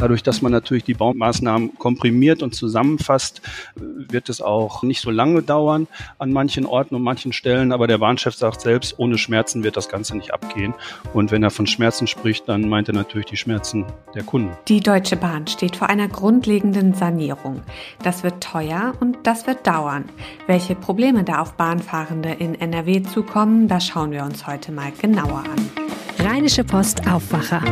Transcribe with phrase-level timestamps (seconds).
[0.00, 3.42] Dadurch, dass man natürlich die Baumaßnahmen komprimiert und zusammenfasst,
[3.76, 5.88] wird es auch nicht so lange dauern
[6.18, 7.70] an manchen Orten und manchen Stellen.
[7.70, 10.72] Aber der Bahnchef sagt selbst, ohne Schmerzen wird das Ganze nicht abgehen.
[11.12, 14.56] Und wenn er von Schmerzen spricht, dann meint er natürlich die Schmerzen der Kunden.
[14.68, 17.60] Die Deutsche Bahn steht vor einer grundlegenden Sanierung.
[18.02, 20.06] Das wird teuer und das wird dauern.
[20.46, 25.40] Welche Probleme da auf Bahnfahrende in NRW zukommen, das schauen wir uns heute mal genauer
[25.40, 25.79] an.
[26.22, 27.62] Rheinische Post Aufwacher.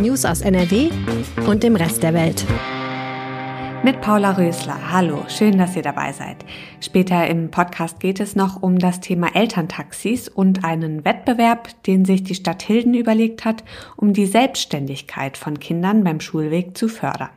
[0.00, 0.90] News aus NRW
[1.48, 2.46] und dem Rest der Welt.
[3.82, 4.92] Mit Paula Rösler.
[4.92, 6.36] Hallo, schön, dass ihr dabei seid.
[6.80, 12.22] Später im Podcast geht es noch um das Thema Elterntaxis und einen Wettbewerb, den sich
[12.22, 13.64] die Stadt Hilden überlegt hat,
[13.96, 17.30] um die Selbstständigkeit von Kindern beim Schulweg zu fördern.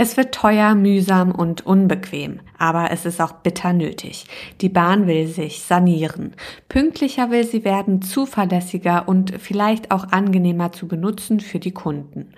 [0.00, 4.26] Es wird teuer, mühsam und unbequem, aber es ist auch bitter nötig.
[4.60, 6.36] Die Bahn will sich sanieren.
[6.68, 12.32] Pünktlicher will sie werden, zuverlässiger und vielleicht auch angenehmer zu benutzen für die Kunden.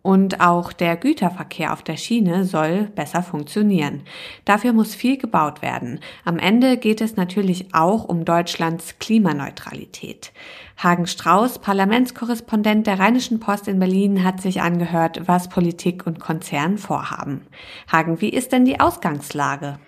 [0.00, 4.04] Und auch der Güterverkehr auf der Schiene soll besser funktionieren.
[4.46, 6.00] Dafür muss viel gebaut werden.
[6.24, 10.32] Am Ende geht es natürlich auch um Deutschlands Klimaneutralität.
[10.82, 16.76] Hagen Strauß, Parlamentskorrespondent der Rheinischen Post in Berlin, hat sich angehört, was Politik und Konzern
[16.76, 17.46] vorhaben.
[17.90, 19.78] Hagen, wie ist denn die Ausgangslage?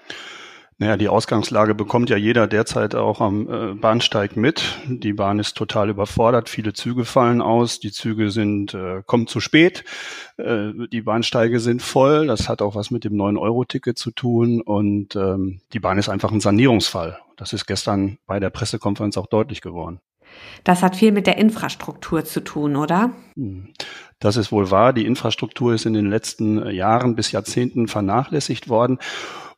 [0.78, 4.76] Naja, die Ausgangslage bekommt ja jeder derzeit auch am äh, Bahnsteig mit.
[4.86, 9.38] Die Bahn ist total überfordert, viele Züge fallen aus, die Züge sind äh, kommen zu
[9.40, 9.84] spät,
[10.36, 12.26] äh, die Bahnsteige sind voll.
[12.26, 16.32] Das hat auch was mit dem 9-Euro-Ticket zu tun und ähm, die Bahn ist einfach
[16.32, 17.18] ein Sanierungsfall.
[17.36, 20.00] Das ist gestern bei der Pressekonferenz auch deutlich geworden.
[20.64, 23.12] Das hat viel mit der Infrastruktur zu tun, oder?
[23.36, 23.72] Hm.
[24.18, 24.92] Das ist wohl wahr.
[24.92, 28.98] Die Infrastruktur ist in den letzten Jahren bis Jahrzehnten vernachlässigt worden.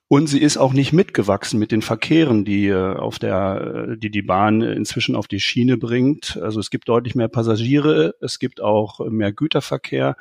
[0.08, 4.10] Und sie ist auch nicht mitgewachsen mit den Verkehren, die äh, auf der, äh, die
[4.10, 6.38] die Bahn inzwischen auf die Schiene bringt.
[6.40, 10.16] Also es gibt deutlich mehr Passagiere, es gibt auch mehr Güterverkehr,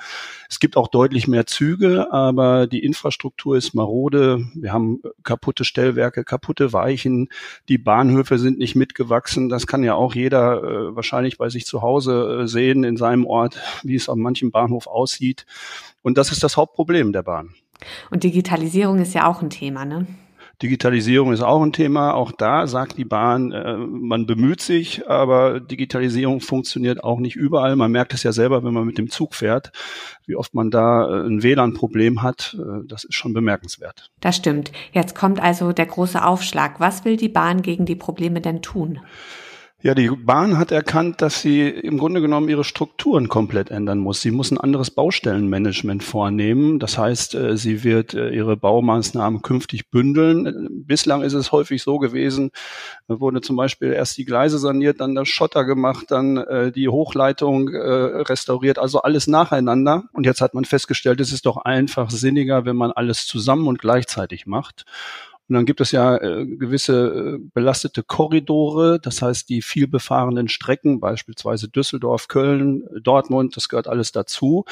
[0.50, 4.48] es gibt auch deutlich mehr Züge, aber die Infrastruktur ist marode.
[4.56, 7.30] Wir haben kaputte Stellwerke, kaputte Weichen,
[7.70, 9.50] die Bahnhöfe sind nicht mitgewachsen.
[9.50, 13.60] Das kann ja auch jeder äh, wahrscheinlich bei sich zu Hause sehen in seinem Ort,
[13.84, 15.46] wie es an manchem Bahnhof aussieht.
[16.02, 17.54] Und das ist das Hauptproblem der Bahn.
[18.12, 20.08] Und Digitalisierung ist ja auch ein Thema, ne?
[20.62, 22.14] Digitalisierung ist auch ein Thema.
[22.14, 27.76] Auch da sagt die Bahn, äh, man bemüht sich, aber Digitalisierung funktioniert auch nicht überall.
[27.76, 29.72] Man merkt es ja selber, wenn man mit dem Zug fährt,
[30.26, 32.58] wie oft man da äh, ein WLAN-Problem hat.
[32.58, 34.10] Äh, das ist schon bemerkenswert.
[34.22, 34.72] Das stimmt.
[34.94, 36.80] Jetzt kommt also der große Aufschlag.
[36.80, 39.00] Was will die Bahn gegen die Probleme denn tun?
[39.86, 44.20] Ja, die Bahn hat erkannt, dass sie im Grunde genommen ihre Strukturen komplett ändern muss.
[44.20, 46.80] Sie muss ein anderes Baustellenmanagement vornehmen.
[46.80, 50.70] Das heißt, äh, sie wird äh, ihre Baumaßnahmen künftig bündeln.
[50.88, 52.50] Bislang ist es häufig so gewesen,
[53.08, 56.90] da wurde zum Beispiel erst die Gleise saniert, dann das Schotter gemacht, dann äh, die
[56.90, 60.06] Hochleitung restauriert, also alles nacheinander.
[60.14, 63.78] Und jetzt hat man festgestellt, es ist doch einfach sinniger, wenn man alles zusammen und
[63.78, 64.86] gleichzeitig macht.
[65.48, 70.48] Und dann gibt es ja äh, gewisse äh, belastete Korridore, das heißt die viel befahrenen
[70.48, 74.66] Strecken, beispielsweise Düsseldorf, Köln, Dortmund, das gehört alles dazu.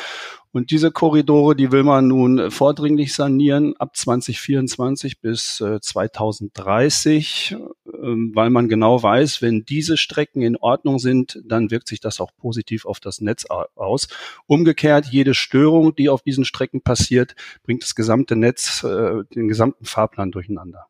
[0.52, 7.83] Und diese Korridore, die will man nun vordringlich sanieren ab 2024 bis äh, 2030, äh,
[8.04, 12.32] weil man genau weiß, wenn diese Strecken in Ordnung sind, dann wirkt sich das auch
[12.36, 14.08] positiv auf das Netz aus.
[14.46, 19.86] Umgekehrt, jede Störung, die auf diesen Strecken passiert, bringt das gesamte Netz, äh, den gesamten
[19.86, 20.88] Fahrplan durcheinander.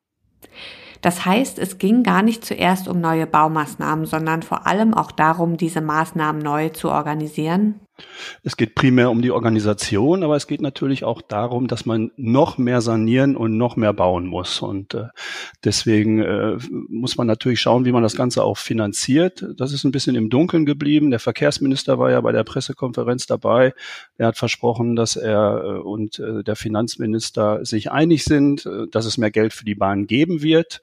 [1.02, 5.58] Das heißt, es ging gar nicht zuerst um neue Baumaßnahmen, sondern vor allem auch darum,
[5.58, 7.82] diese Maßnahmen neu zu organisieren.
[8.44, 12.58] Es geht primär um die Organisation, aber es geht natürlich auch darum, dass man noch
[12.58, 14.62] mehr sanieren und noch mehr bauen muss.
[14.62, 15.08] Und äh,
[15.64, 16.58] deswegen äh,
[16.90, 19.46] muss man natürlich schauen, wie man das Ganze auch finanziert.
[19.58, 21.12] Das ist ein bisschen im Dunkeln geblieben.
[21.12, 23.74] Der Verkehrsminister war ja bei der Pressekonferenz dabei.
[24.18, 29.06] Er hat versprochen, dass er äh, und äh, der Finanzminister sich einig sind, äh, dass
[29.06, 30.82] es mehr Geld für die Bahn geben wird.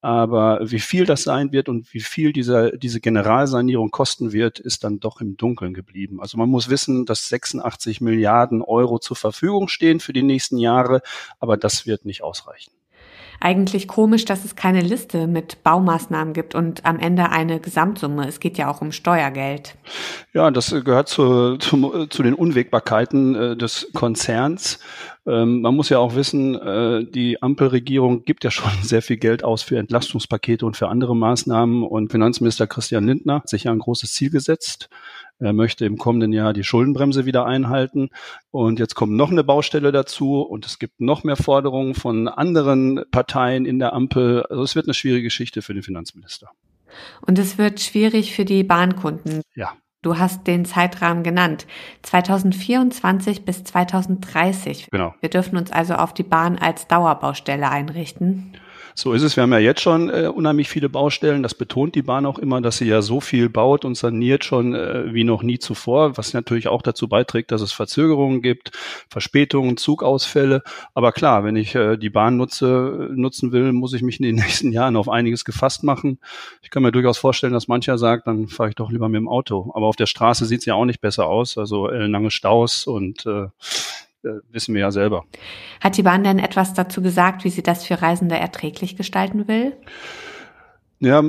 [0.00, 4.84] Aber wie viel das sein wird und wie viel dieser, diese Generalsanierung kosten wird, ist
[4.84, 6.20] dann doch im Dunkeln geblieben.
[6.20, 11.02] Also man muss wissen, dass 86 Milliarden Euro zur Verfügung stehen für die nächsten Jahre,
[11.40, 12.77] aber das wird nicht ausreichen
[13.40, 18.26] eigentlich komisch, dass es keine Liste mit Baumaßnahmen gibt und am Ende eine Gesamtsumme.
[18.26, 19.76] Es geht ja auch um Steuergeld.
[20.32, 24.80] Ja, das gehört zu, zu, zu den Unwägbarkeiten äh, des Konzerns.
[25.26, 29.44] Ähm, man muss ja auch wissen, äh, die Ampelregierung gibt ja schon sehr viel Geld
[29.44, 31.84] aus für Entlastungspakete und für andere Maßnahmen.
[31.84, 34.88] Und Finanzminister Christian Lindner hat sich ja ein großes Ziel gesetzt.
[35.40, 38.10] Er möchte im kommenden Jahr die Schuldenbremse wieder einhalten.
[38.50, 43.04] Und jetzt kommt noch eine Baustelle dazu und es gibt noch mehr Forderungen von anderen
[43.10, 44.44] Parteien in der Ampel.
[44.50, 46.50] Also es wird eine schwierige Geschichte für den Finanzminister.
[47.20, 49.42] Und es wird schwierig für die Bahnkunden.
[49.54, 49.74] Ja.
[50.02, 51.66] Du hast den Zeitrahmen genannt.
[52.02, 54.88] 2024 bis 2030.
[54.90, 55.14] Genau.
[55.20, 58.56] Wir dürfen uns also auf die Bahn als Dauerbaustelle einrichten.
[58.98, 59.36] So ist es.
[59.36, 61.44] Wir haben ja jetzt schon äh, unheimlich viele Baustellen.
[61.44, 64.74] Das betont die Bahn auch immer, dass sie ja so viel baut und saniert schon
[64.74, 68.72] äh, wie noch nie zuvor, was natürlich auch dazu beiträgt, dass es Verzögerungen gibt,
[69.08, 70.64] Verspätungen, Zugausfälle.
[70.94, 74.34] Aber klar, wenn ich äh, die Bahn nutze, nutzen will, muss ich mich in den
[74.44, 76.18] nächsten Jahren auf einiges gefasst machen.
[76.62, 79.28] Ich kann mir durchaus vorstellen, dass mancher sagt, dann fahre ich doch lieber mit dem
[79.28, 79.70] Auto.
[79.74, 81.56] Aber auf der Straße sieht es ja auch nicht besser aus.
[81.56, 83.46] Also äh, lange Staus und äh,
[84.22, 85.24] wissen wir ja selber.
[85.80, 89.76] Hat die Bahn denn etwas dazu gesagt, wie sie das für Reisende erträglich gestalten will?
[91.00, 91.22] Ja,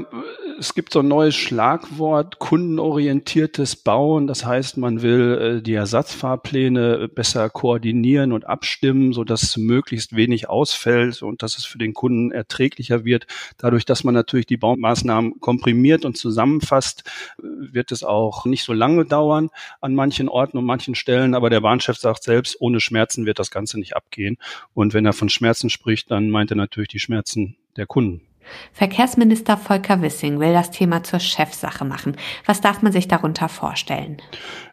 [0.58, 4.26] es gibt so ein neues Schlagwort, kundenorientiertes Bauen.
[4.26, 10.50] Das heißt, man will äh, die Ersatzfahrpläne besser koordinieren und abstimmen, so dass möglichst wenig
[10.50, 13.28] ausfällt und dass es für den Kunden erträglicher wird.
[13.58, 17.04] Dadurch, dass man natürlich die Baumaßnahmen komprimiert und zusammenfasst,
[17.38, 19.52] wird es auch nicht so lange dauern
[19.82, 21.36] an manchen Orten und manchen Stellen.
[21.36, 24.38] Aber der Bahnchef sagt selbst, ohne Schmerzen wird das Ganze nicht abgehen.
[24.74, 28.29] Und wenn er von Schmerzen spricht, dann meint er natürlich die Schmerzen der Kunden.
[28.74, 32.18] Verkehrsminister Volker Wissing will das Thema zur Chefsache machen.
[32.46, 34.18] Was darf man sich darunter vorstellen?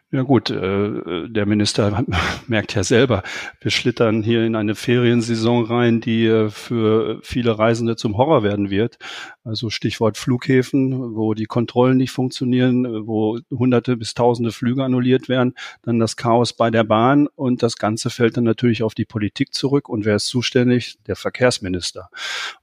[0.09, 2.05] Ja gut, äh, der Minister
[2.47, 3.23] merkt ja selber,
[3.59, 8.69] wir schlittern hier in eine Feriensaison rein, die äh, für viele Reisende zum Horror werden
[8.69, 8.99] wird.
[9.43, 15.55] Also Stichwort Flughäfen, wo die Kontrollen nicht funktionieren, wo hunderte bis tausende Flüge annulliert werden,
[15.81, 19.53] dann das Chaos bei der Bahn und das Ganze fällt dann natürlich auf die Politik
[19.53, 19.89] zurück.
[19.89, 20.99] Und wer ist zuständig?
[21.07, 22.09] Der Verkehrsminister.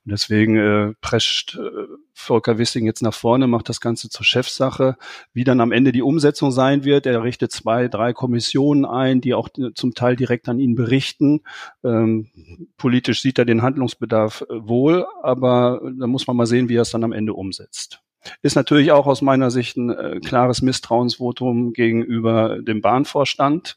[0.06, 4.96] Und deswegen äh, prescht äh, Volker Wissing jetzt nach vorne, macht das Ganze zur Chefsache.
[5.32, 9.34] Wie dann am Ende die Umsetzung sein wird, er richtet zwei, drei Kommissionen ein, die
[9.34, 11.43] auch zum Teil direkt an ihn berichten.
[11.82, 12.31] Ähm,
[12.78, 16.82] politisch sieht er den Handlungsbedarf äh, wohl, aber da muss man mal sehen, wie er
[16.82, 18.00] es dann am Ende umsetzt.
[18.43, 23.76] Ist natürlich auch aus meiner Sicht ein äh, klares Misstrauensvotum gegenüber dem Bahnvorstand.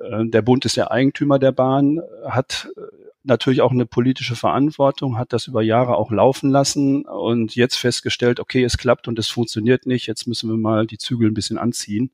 [0.00, 2.80] Äh, der Bund ist der Eigentümer der Bahn, hat äh,
[3.22, 8.40] natürlich auch eine politische Verantwortung, hat das über Jahre auch laufen lassen und jetzt festgestellt,
[8.40, 11.58] okay, es klappt und es funktioniert nicht, jetzt müssen wir mal die Zügel ein bisschen
[11.58, 12.10] anziehen.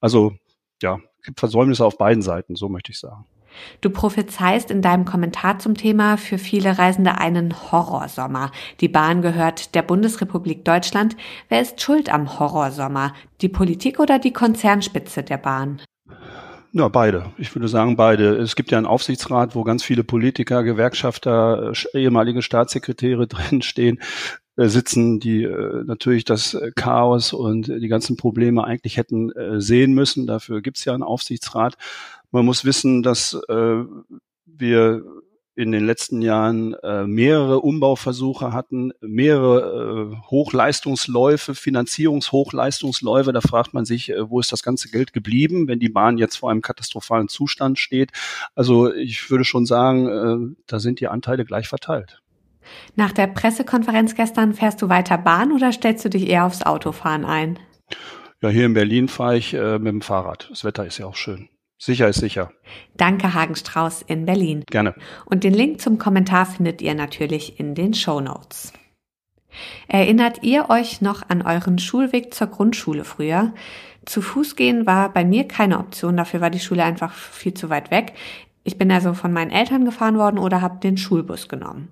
[0.00, 0.34] Also
[0.82, 3.24] ja, gibt Versäumnisse auf beiden Seiten, so möchte ich sagen.
[3.80, 8.50] Du prophezeist in deinem Kommentar zum Thema für viele Reisende einen Horrorsommer.
[8.80, 11.16] Die Bahn gehört der Bundesrepublik Deutschland.
[11.48, 13.12] Wer ist schuld am Horrorsommer?
[13.42, 15.82] Die Politik oder die Konzernspitze der Bahn?
[16.74, 17.32] Ja, beide.
[17.36, 18.36] Ich würde sagen beide.
[18.36, 24.00] Es gibt ja einen Aufsichtsrat, wo ganz viele Politiker, Gewerkschafter, äh, ehemalige Staatssekretäre drinstehen
[24.56, 29.92] äh, sitzen, die äh, natürlich das Chaos und die ganzen Probleme eigentlich hätten äh, sehen
[29.92, 30.26] müssen.
[30.26, 31.76] Dafür gibt es ja einen Aufsichtsrat.
[32.30, 33.84] Man muss wissen, dass äh,
[34.46, 35.04] wir
[35.54, 43.32] in den letzten Jahren äh, mehrere Umbauversuche hatten, mehrere äh, Hochleistungsläufe, Finanzierungshochleistungsläufe.
[43.32, 46.36] Da fragt man sich, äh, wo ist das ganze Geld geblieben, wenn die Bahn jetzt
[46.36, 48.12] vor einem katastrophalen Zustand steht.
[48.54, 52.22] Also ich würde schon sagen, äh, da sind die Anteile gleich verteilt.
[52.96, 57.24] Nach der Pressekonferenz gestern fährst du weiter Bahn oder stellst du dich eher aufs Autofahren
[57.24, 57.58] ein?
[58.40, 60.48] Ja, hier in Berlin fahre ich äh, mit dem Fahrrad.
[60.50, 61.48] Das Wetter ist ja auch schön.
[61.84, 62.52] Sicher ist sicher.
[62.96, 64.62] Danke, Hagenstrauß in Berlin.
[64.70, 64.94] Gerne.
[65.24, 68.72] Und den Link zum Kommentar findet ihr natürlich in den Show Notes.
[69.88, 73.52] Erinnert ihr euch noch an euren Schulweg zur Grundschule früher?
[74.04, 77.68] Zu Fuß gehen war bei mir keine Option, dafür war die Schule einfach viel zu
[77.68, 78.12] weit weg.
[78.62, 81.88] Ich bin also von meinen Eltern gefahren worden oder habe den Schulbus genommen.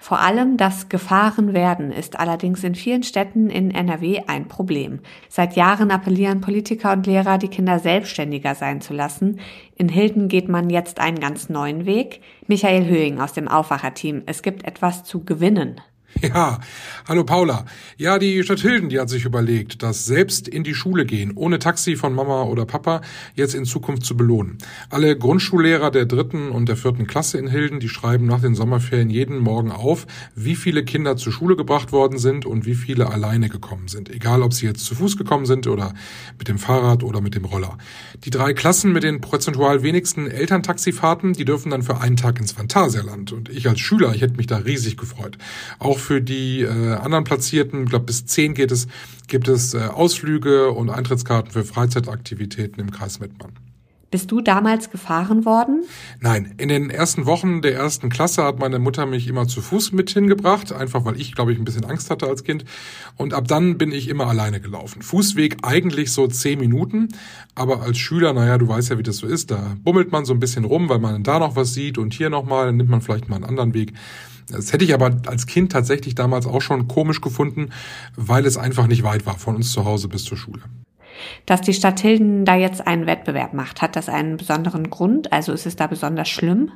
[0.00, 5.00] Vor allem das Gefahrenwerden ist allerdings in vielen Städten in NRW ein Problem.
[5.28, 9.40] Seit Jahren appellieren Politiker und Lehrer, die Kinder selbstständiger sein zu lassen.
[9.74, 12.20] In Hilden geht man jetzt einen ganz neuen Weg.
[12.46, 14.22] Michael Höhing aus dem Aufwacherteam.
[14.26, 15.80] Es gibt etwas zu gewinnen.
[16.22, 16.60] Ja,
[17.06, 17.64] hallo Paula.
[17.96, 21.58] Ja, die Stadt Hilden, die hat sich überlegt, das selbst in die Schule gehen, ohne
[21.58, 23.02] Taxi von Mama oder Papa,
[23.34, 24.58] jetzt in Zukunft zu belohnen.
[24.90, 29.10] Alle Grundschullehrer der dritten und der vierten Klasse in Hilden, die schreiben nach den Sommerferien
[29.10, 33.48] jeden Morgen auf, wie viele Kinder zur Schule gebracht worden sind und wie viele alleine
[33.48, 34.10] gekommen sind.
[34.10, 35.94] Egal, ob sie jetzt zu Fuß gekommen sind oder
[36.38, 37.78] mit dem Fahrrad oder mit dem Roller.
[38.24, 42.52] Die drei Klassen mit den prozentual wenigsten Elterntaxifahrten, die dürfen dann für einen Tag ins
[42.52, 43.32] Phantasialand.
[43.32, 45.38] Und ich als Schüler, ich hätte mich da riesig gefreut.
[45.78, 48.88] Auch für die äh, anderen Platzierten, ich glaube bis zehn geht es,
[49.26, 53.52] gibt es äh, Ausflüge und Eintrittskarten für Freizeitaktivitäten im Kreis Mettmann.
[54.10, 55.84] Bist du damals gefahren worden?
[56.20, 59.92] Nein, in den ersten Wochen der ersten Klasse hat meine Mutter mich immer zu Fuß
[59.92, 62.64] mit hingebracht, einfach weil ich, glaube ich, ein bisschen Angst hatte als Kind.
[63.16, 65.02] Und ab dann bin ich immer alleine gelaufen.
[65.02, 67.08] Fußweg eigentlich so zehn Minuten,
[67.54, 70.32] aber als Schüler, naja, du weißt ja, wie das so ist, da bummelt man so
[70.32, 73.02] ein bisschen rum, weil man da noch was sieht und hier nochmal, dann nimmt man
[73.02, 73.92] vielleicht mal einen anderen Weg.
[74.50, 77.70] Das hätte ich aber als Kind tatsächlich damals auch schon komisch gefunden,
[78.16, 80.62] weil es einfach nicht weit war von uns zu Hause bis zur Schule.
[81.46, 85.32] Dass die Stadt Hilden da jetzt einen Wettbewerb macht, hat das einen besonderen Grund?
[85.32, 86.70] Also ist es da besonders schlimm?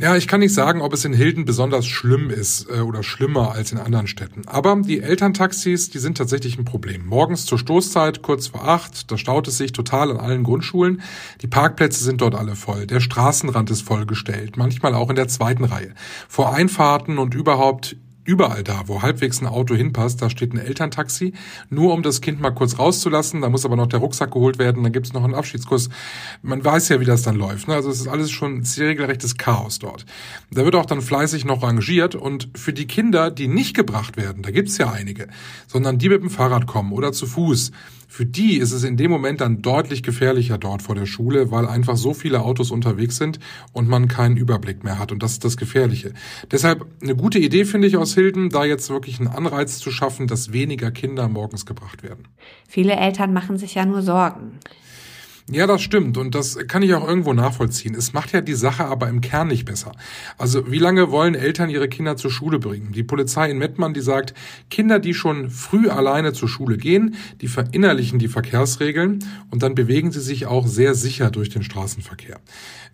[0.00, 3.52] Ja, ich kann nicht sagen, ob es in Hilden besonders schlimm ist äh, oder schlimmer
[3.52, 4.44] als in anderen Städten.
[4.46, 7.04] Aber die Elterntaxis, die sind tatsächlich ein Problem.
[7.04, 11.02] Morgens zur Stoßzeit, kurz vor acht, da staut es sich total an allen Grundschulen.
[11.42, 12.86] Die Parkplätze sind dort alle voll.
[12.86, 15.92] Der Straßenrand ist vollgestellt, manchmal auch in der zweiten Reihe.
[16.28, 17.96] Vor Einfahrten und überhaupt
[18.30, 21.32] überall da, wo halbwegs ein Auto hinpasst, da steht ein Elterntaxi,
[21.68, 23.40] nur um das Kind mal kurz rauszulassen.
[23.40, 25.88] Da muss aber noch der Rucksack geholt werden, dann gibt's noch einen Abschiedskuss.
[26.42, 27.66] Man weiß ja, wie das dann läuft.
[27.66, 27.74] Ne?
[27.74, 30.06] Also es ist alles schon regelrechtes Chaos dort.
[30.52, 34.42] Da wird auch dann fleißig noch rangiert und für die Kinder, die nicht gebracht werden,
[34.42, 35.26] da gibt's ja einige,
[35.66, 37.72] sondern die mit dem Fahrrad kommen oder zu Fuß,
[38.10, 41.64] für die ist es in dem Moment dann deutlich gefährlicher dort vor der Schule, weil
[41.64, 43.38] einfach so viele Autos unterwegs sind
[43.72, 45.12] und man keinen Überblick mehr hat.
[45.12, 46.12] Und das ist das Gefährliche.
[46.50, 50.26] Deshalb eine gute Idee finde ich aus Hilden, da jetzt wirklich einen Anreiz zu schaffen,
[50.26, 52.26] dass weniger Kinder morgens gebracht werden.
[52.68, 54.58] Viele Eltern machen sich ja nur Sorgen.
[55.48, 57.94] Ja, das stimmt und das kann ich auch irgendwo nachvollziehen.
[57.94, 59.92] Es macht ja die Sache aber im Kern nicht besser.
[60.38, 62.92] Also wie lange wollen Eltern ihre Kinder zur Schule bringen?
[62.92, 64.34] Die Polizei in Mettmann, die sagt,
[64.70, 70.12] Kinder, die schon früh alleine zur Schule gehen, die verinnerlichen die Verkehrsregeln und dann bewegen
[70.12, 72.40] sie sich auch sehr sicher durch den Straßenverkehr.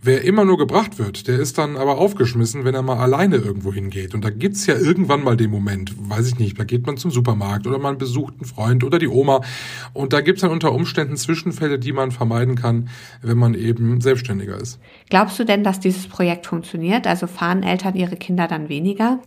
[0.02, 3.72] Wer immer nur gebracht wird, der ist dann aber aufgeschmissen, wenn er mal alleine irgendwo
[3.72, 4.14] hingeht.
[4.14, 7.10] Und da gibt's ja irgendwann mal den Moment, weiß ich nicht, da geht man zum
[7.10, 9.40] Supermarkt oder man besucht einen Freund oder die Oma.
[9.94, 12.88] Und da gibt's dann unter Umständen Zwischenfälle, die man vermeiden kann,
[13.22, 14.78] wenn man eben selbstständiger ist.
[15.08, 17.06] Glaubst du denn, dass dieses Projekt funktioniert?
[17.06, 19.20] Also fahren Eltern ihre Kinder dann weniger?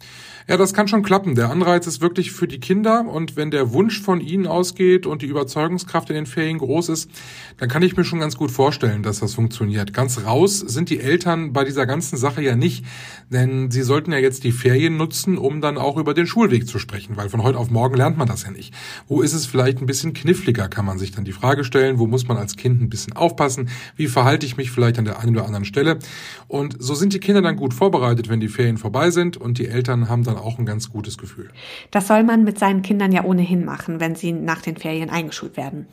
[0.50, 1.36] Ja, das kann schon klappen.
[1.36, 5.22] Der Anreiz ist wirklich für die Kinder und wenn der Wunsch von ihnen ausgeht und
[5.22, 7.12] die Überzeugungskraft in den Ferien groß ist,
[7.58, 9.94] dann kann ich mir schon ganz gut vorstellen, dass das funktioniert.
[9.94, 12.84] Ganz raus sind die Eltern bei dieser ganzen Sache ja nicht,
[13.30, 16.80] denn sie sollten ja jetzt die Ferien nutzen, um dann auch über den Schulweg zu
[16.80, 18.74] sprechen, weil von heute auf morgen lernt man das ja nicht.
[19.08, 22.08] Wo ist es vielleicht ein bisschen kniffliger, kann man sich dann die Frage stellen, wo
[22.08, 25.36] muss man als Kind ein bisschen aufpassen, wie verhalte ich mich vielleicht an der einen
[25.36, 26.00] oder anderen Stelle.
[26.48, 29.68] Und so sind die Kinder dann gut vorbereitet, wenn die Ferien vorbei sind und die
[29.68, 31.50] Eltern haben dann auch ein ganz gutes Gefühl.
[31.92, 35.58] Das soll man mit seinen Kindern ja ohnehin machen, wenn sie nach den Ferien eingeschult
[35.58, 35.88] werden.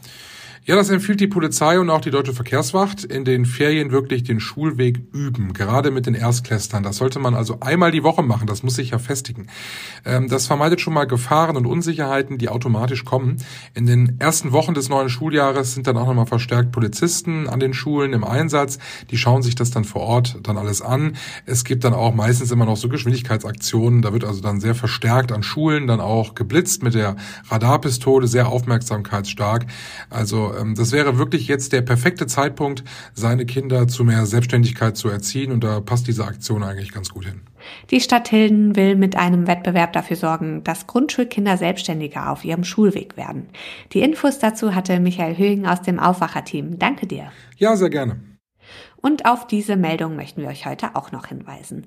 [0.69, 4.41] Ja, das empfiehlt die Polizei und auch die Deutsche Verkehrswacht, in den Ferien wirklich den
[4.41, 6.83] Schulweg üben, gerade mit den Erstklässlern.
[6.83, 9.47] Das sollte man also einmal die Woche machen, das muss sich ja festigen.
[10.05, 13.37] Ähm, das vermeidet schon mal Gefahren und Unsicherheiten, die automatisch kommen.
[13.75, 17.73] In den ersten Wochen des neuen Schuljahres sind dann auch nochmal verstärkt Polizisten an den
[17.73, 18.81] Schulen im Einsatz.
[19.13, 21.13] Die schauen sich das dann vor Ort dann alles an.
[21.45, 24.03] Es gibt dann auch meistens immer noch so Geschwindigkeitsaktionen.
[24.03, 27.15] Da wird also dann sehr verstärkt an Schulen dann auch geblitzt mit der
[27.51, 29.67] Radarpistole, sehr aufmerksamkeitsstark.
[30.11, 32.85] Also ähm, das wäre wirklich jetzt der perfekte Zeitpunkt,
[33.15, 37.25] seine Kinder zu mehr Selbstständigkeit zu erziehen und da passt diese Aktion eigentlich ganz gut
[37.27, 37.41] hin.
[37.91, 43.17] Die Stadt Hilden will mit einem Wettbewerb dafür sorgen, dass Grundschulkinder selbstständiger auf ihrem Schulweg
[43.17, 43.49] werden.
[43.93, 46.79] Die Infos dazu hatte Michael Höhing aus dem Aufwacherteam.
[46.79, 47.33] Danke dir.
[47.57, 48.21] Ja, sehr gerne.
[49.07, 51.87] Und auf diese Meldung möchten wir euch heute auch noch hinweisen.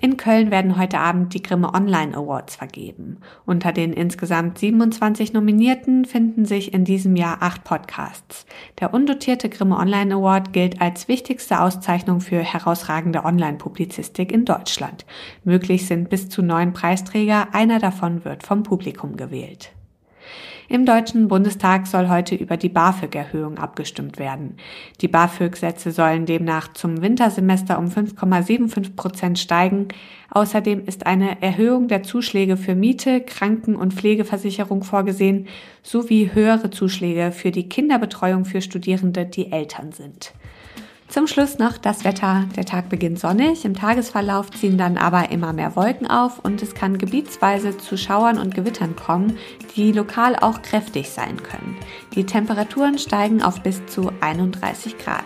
[0.00, 3.18] In Köln werden heute Abend die Grimme Online Awards vergeben.
[3.44, 8.46] Unter den insgesamt 27 Nominierten finden sich in diesem Jahr acht Podcasts.
[8.80, 15.06] Der undotierte Grimme Online Award gilt als wichtigste Auszeichnung für herausragende Online-Publizistik in Deutschland.
[15.44, 19.75] Möglich sind bis zu neun Preisträger, einer davon wird vom Publikum gewählt.
[20.68, 24.56] Im Deutschen Bundestag soll heute über die BAföG-Erhöhung abgestimmt werden.
[25.00, 29.86] Die BAföG-Sätze sollen demnach zum Wintersemester um 5,75 Prozent steigen.
[30.30, 35.46] Außerdem ist eine Erhöhung der Zuschläge für Miete, Kranken- und Pflegeversicherung vorgesehen,
[35.84, 40.32] sowie höhere Zuschläge für die Kinderbetreuung für Studierende, die Eltern sind.
[41.08, 42.46] Zum Schluss noch das Wetter.
[42.56, 46.74] Der Tag beginnt sonnig, im Tagesverlauf ziehen dann aber immer mehr Wolken auf und es
[46.74, 49.38] kann gebietsweise zu Schauern und Gewittern kommen,
[49.76, 51.76] die lokal auch kräftig sein können.
[52.14, 55.24] Die Temperaturen steigen auf bis zu 31 Grad.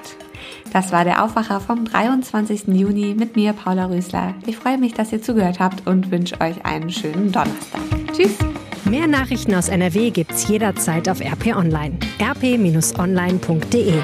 [0.73, 2.69] Das war der Aufwacher vom 23.
[2.69, 4.35] Juni mit mir, Paula Rösler.
[4.47, 7.81] Ich freue mich, dass ihr zugehört habt und wünsche euch einen schönen Donnerstag.
[8.13, 8.37] Tschüss!
[8.85, 11.99] Mehr Nachrichten aus NRW gibt's jederzeit auf RP Online.
[12.21, 14.03] rp-online.de